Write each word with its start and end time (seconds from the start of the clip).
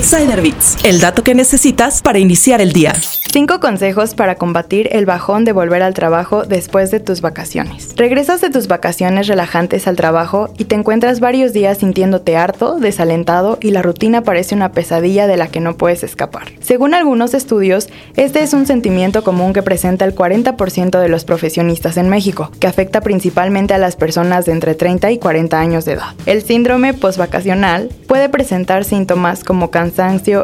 Insider 0.00 0.40
Bits, 0.40 0.78
el 0.82 0.98
dato 0.98 1.22
que 1.22 1.34
necesitas 1.34 2.00
para 2.00 2.18
iniciar 2.18 2.62
el 2.62 2.72
día. 2.72 2.94
Cinco 3.30 3.60
consejos 3.60 4.14
para 4.14 4.36
combatir 4.36 4.88
el 4.92 5.04
bajón 5.04 5.44
de 5.44 5.52
volver 5.52 5.82
al 5.82 5.92
trabajo 5.92 6.44
después 6.44 6.90
de 6.90 7.00
tus 7.00 7.20
vacaciones. 7.20 7.94
Regresas 7.96 8.40
de 8.40 8.48
tus 8.48 8.66
vacaciones 8.66 9.28
relajantes 9.28 9.86
al 9.86 9.96
trabajo 9.96 10.52
y 10.56 10.64
te 10.64 10.74
encuentras 10.74 11.20
varios 11.20 11.52
días 11.52 11.78
sintiéndote 11.78 12.36
harto, 12.36 12.78
desalentado 12.80 13.58
y 13.60 13.72
la 13.72 13.82
rutina 13.82 14.22
parece 14.22 14.54
una 14.54 14.72
pesadilla 14.72 15.26
de 15.26 15.36
la 15.36 15.48
que 15.48 15.60
no 15.60 15.76
puedes 15.76 16.02
escapar. 16.02 16.48
Según 16.60 16.94
algunos 16.94 17.34
estudios, 17.34 17.90
este 18.16 18.42
es 18.42 18.54
un 18.54 18.66
sentimiento 18.66 19.22
común 19.22 19.52
que 19.52 19.62
presenta 19.62 20.06
el 20.06 20.14
40% 20.14 20.98
de 20.98 21.08
los 21.08 21.24
profesionistas 21.24 21.98
en 21.98 22.08
México, 22.08 22.50
que 22.58 22.66
afecta 22.66 23.02
principalmente 23.02 23.74
a 23.74 23.78
las 23.78 23.96
personas 23.96 24.46
de 24.46 24.52
entre 24.52 24.74
30 24.74 25.10
y 25.12 25.18
40 25.18 25.60
años 25.60 25.84
de 25.84 25.92
edad. 25.92 26.14
El 26.24 26.42
síndrome 26.42 26.94
postvacacional 26.94 27.90
puede 28.08 28.28
presentar 28.28 28.84
síntomas 28.84 29.44
como 29.44 29.70
cansancio 29.70 29.89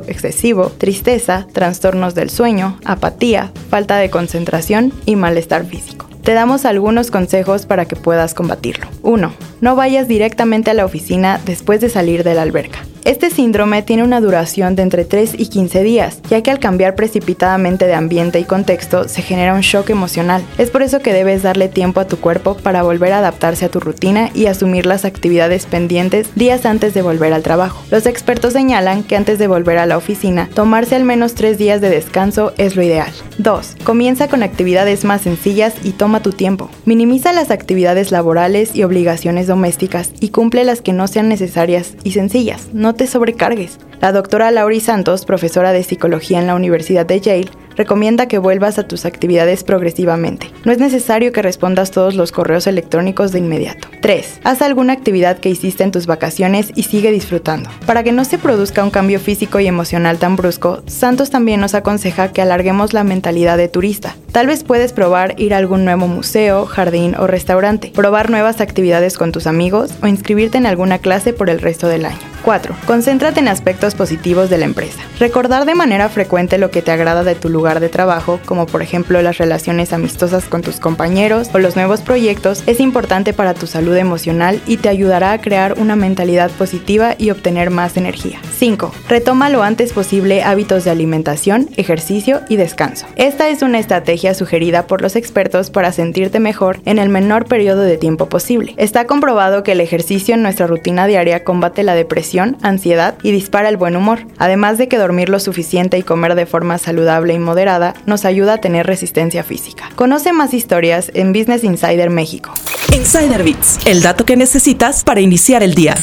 excesivo, 0.06 0.70
tristeza, 0.70 1.46
trastornos 1.52 2.14
del 2.14 2.30
sueño, 2.30 2.78
apatía, 2.84 3.52
falta 3.70 3.96
de 3.96 4.10
concentración 4.10 4.92
y 5.04 5.16
malestar 5.16 5.64
físico. 5.64 6.06
Te 6.22 6.34
damos 6.34 6.64
algunos 6.64 7.10
consejos 7.10 7.66
para 7.66 7.84
que 7.84 7.94
puedas 7.94 8.34
combatirlo. 8.34 8.88
1. 9.02 9.32
No 9.60 9.76
vayas 9.76 10.08
directamente 10.08 10.70
a 10.70 10.74
la 10.74 10.84
oficina 10.84 11.40
después 11.44 11.80
de 11.80 11.88
salir 11.88 12.24
de 12.24 12.34
la 12.34 12.42
alberca. 12.42 12.85
Este 13.06 13.30
síndrome 13.30 13.82
tiene 13.82 14.02
una 14.02 14.20
duración 14.20 14.74
de 14.74 14.82
entre 14.82 15.04
3 15.04 15.34
y 15.38 15.46
15 15.46 15.84
días, 15.84 16.18
ya 16.28 16.42
que 16.42 16.50
al 16.50 16.58
cambiar 16.58 16.96
precipitadamente 16.96 17.86
de 17.86 17.94
ambiente 17.94 18.40
y 18.40 18.44
contexto 18.44 19.06
se 19.06 19.22
genera 19.22 19.54
un 19.54 19.60
shock 19.60 19.90
emocional. 19.90 20.42
Es 20.58 20.70
por 20.70 20.82
eso 20.82 20.98
que 20.98 21.12
debes 21.12 21.44
darle 21.44 21.68
tiempo 21.68 22.00
a 22.00 22.08
tu 22.08 22.16
cuerpo 22.16 22.56
para 22.56 22.82
volver 22.82 23.12
a 23.12 23.18
adaptarse 23.18 23.64
a 23.64 23.68
tu 23.68 23.78
rutina 23.78 24.30
y 24.34 24.46
asumir 24.46 24.86
las 24.86 25.04
actividades 25.04 25.66
pendientes 25.66 26.34
días 26.34 26.66
antes 26.66 26.94
de 26.94 27.02
volver 27.02 27.32
al 27.32 27.44
trabajo. 27.44 27.80
Los 27.92 28.06
expertos 28.06 28.54
señalan 28.54 29.04
que 29.04 29.14
antes 29.14 29.38
de 29.38 29.46
volver 29.46 29.78
a 29.78 29.86
la 29.86 29.98
oficina, 29.98 30.48
tomarse 30.52 30.96
al 30.96 31.04
menos 31.04 31.36
3 31.36 31.58
días 31.58 31.80
de 31.80 31.90
descanso 31.90 32.54
es 32.58 32.74
lo 32.74 32.82
ideal. 32.82 33.12
2. 33.38 33.76
Comienza 33.84 34.26
con 34.26 34.42
actividades 34.42 35.04
más 35.04 35.20
sencillas 35.20 35.74
y 35.84 35.92
toma 35.92 36.22
tu 36.22 36.32
tiempo. 36.32 36.70
Minimiza 36.86 37.32
las 37.32 37.52
actividades 37.52 38.10
laborales 38.10 38.74
y 38.74 38.82
obligaciones 38.82 39.46
domésticas 39.46 40.10
y 40.18 40.30
cumple 40.30 40.64
las 40.64 40.80
que 40.80 40.92
no 40.92 41.06
sean 41.06 41.28
necesarias 41.28 41.92
y 42.02 42.10
sencillas. 42.10 42.66
No 42.72 42.95
te 42.96 43.06
sobrecargues. 43.06 43.78
La 44.00 44.12
doctora 44.12 44.50
Laurie 44.50 44.80
Santos, 44.80 45.24
profesora 45.24 45.72
de 45.72 45.82
psicología 45.82 46.38
en 46.38 46.46
la 46.46 46.54
Universidad 46.54 47.06
de 47.06 47.20
Yale, 47.20 47.50
recomienda 47.76 48.26
que 48.26 48.38
vuelvas 48.38 48.78
a 48.78 48.88
tus 48.88 49.04
actividades 49.04 49.62
progresivamente. 49.62 50.50
No 50.64 50.72
es 50.72 50.78
necesario 50.78 51.32
que 51.32 51.42
respondas 51.42 51.90
todos 51.90 52.14
los 52.14 52.32
correos 52.32 52.66
electrónicos 52.66 53.32
de 53.32 53.38
inmediato. 53.38 53.88
3. 54.00 54.40
Haz 54.44 54.62
alguna 54.62 54.94
actividad 54.94 55.38
que 55.38 55.50
hiciste 55.50 55.84
en 55.84 55.92
tus 55.92 56.06
vacaciones 56.06 56.72
y 56.74 56.84
sigue 56.84 57.10
disfrutando. 57.10 57.70
Para 57.86 58.02
que 58.02 58.12
no 58.12 58.24
se 58.24 58.38
produzca 58.38 58.82
un 58.82 58.90
cambio 58.90 59.20
físico 59.20 59.60
y 59.60 59.66
emocional 59.66 60.18
tan 60.18 60.36
brusco, 60.36 60.82
Santos 60.86 61.30
también 61.30 61.60
nos 61.60 61.74
aconseja 61.74 62.32
que 62.32 62.42
alarguemos 62.42 62.92
la 62.92 63.04
mentalidad 63.04 63.58
de 63.58 63.68
turista. 63.68 64.16
Tal 64.32 64.46
vez 64.46 64.64
puedes 64.64 64.92
probar 64.92 65.34
ir 65.38 65.54
a 65.54 65.58
algún 65.58 65.84
nuevo 65.84 66.08
museo, 66.08 66.66
jardín 66.66 67.14
o 67.18 67.26
restaurante, 67.26 67.92
probar 67.94 68.30
nuevas 68.30 68.60
actividades 68.60 69.16
con 69.16 69.32
tus 69.32 69.46
amigos 69.46 69.92
o 70.02 70.06
inscribirte 70.06 70.58
en 70.58 70.66
alguna 70.66 70.98
clase 70.98 71.32
por 71.32 71.50
el 71.50 71.60
resto 71.60 71.88
del 71.88 72.06
año. 72.06 72.35
4. 72.46 72.76
Concéntrate 72.86 73.40
en 73.40 73.48
aspectos 73.48 73.96
positivos 73.96 74.48
de 74.48 74.56
la 74.56 74.66
empresa. 74.66 75.00
Recordar 75.18 75.64
de 75.64 75.74
manera 75.74 76.08
frecuente 76.08 76.58
lo 76.58 76.70
que 76.70 76.80
te 76.80 76.92
agrada 76.92 77.24
de 77.24 77.34
tu 77.34 77.48
lugar 77.48 77.80
de 77.80 77.88
trabajo, 77.88 78.38
como 78.46 78.66
por 78.66 78.82
ejemplo 78.82 79.20
las 79.20 79.38
relaciones 79.38 79.92
amistosas 79.92 80.44
con 80.44 80.62
tus 80.62 80.78
compañeros 80.78 81.50
o 81.52 81.58
los 81.58 81.74
nuevos 81.74 82.02
proyectos, 82.02 82.62
es 82.68 82.78
importante 82.78 83.32
para 83.32 83.52
tu 83.52 83.66
salud 83.66 83.96
emocional 83.96 84.60
y 84.64 84.76
te 84.76 84.88
ayudará 84.88 85.32
a 85.32 85.40
crear 85.40 85.74
una 85.76 85.96
mentalidad 85.96 86.52
positiva 86.52 87.16
y 87.18 87.30
obtener 87.30 87.70
más 87.70 87.96
energía. 87.96 88.38
5. 88.56 88.92
Retoma 89.08 89.50
lo 89.50 89.64
antes 89.64 89.92
posible 89.92 90.44
hábitos 90.44 90.84
de 90.84 90.90
alimentación, 90.90 91.68
ejercicio 91.76 92.42
y 92.48 92.54
descanso. 92.54 93.06
Esta 93.16 93.48
es 93.48 93.62
una 93.62 93.80
estrategia 93.80 94.34
sugerida 94.34 94.86
por 94.86 95.02
los 95.02 95.16
expertos 95.16 95.70
para 95.70 95.90
sentirte 95.90 96.38
mejor 96.38 96.78
en 96.84 97.00
el 97.00 97.08
menor 97.08 97.46
periodo 97.46 97.82
de 97.82 97.96
tiempo 97.96 98.28
posible. 98.28 98.72
Está 98.76 99.08
comprobado 99.08 99.64
que 99.64 99.72
el 99.72 99.80
ejercicio 99.80 100.34
en 100.36 100.42
nuestra 100.42 100.68
rutina 100.68 101.08
diaria 101.08 101.42
combate 101.42 101.82
la 101.82 101.96
ansiedad 102.38 103.14
y 103.22 103.32
dispara 103.32 103.68
el 103.68 103.76
buen 103.76 103.96
humor, 103.96 104.20
además 104.38 104.78
de 104.78 104.88
que 104.88 104.98
dormir 104.98 105.28
lo 105.28 105.40
suficiente 105.40 105.98
y 105.98 106.02
comer 106.02 106.34
de 106.34 106.46
forma 106.46 106.78
saludable 106.78 107.34
y 107.34 107.38
moderada 107.38 107.94
nos 108.06 108.24
ayuda 108.24 108.54
a 108.54 108.58
tener 108.58 108.86
resistencia 108.86 109.42
física. 109.42 109.90
Conoce 109.94 110.32
más 110.32 110.54
historias 110.54 111.10
en 111.14 111.32
Business 111.32 111.64
Insider 111.64 112.10
México. 112.10 112.52
Insider 112.94 113.42
Bits, 113.42 113.78
el 113.86 114.02
dato 114.02 114.24
que 114.24 114.36
necesitas 114.36 115.04
para 115.04 115.20
iniciar 115.20 115.62
el 115.62 115.74
día. 115.74 115.94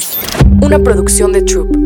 Una 0.62 0.80
producción 0.80 1.32
de 1.32 1.42
Troop. 1.42 1.83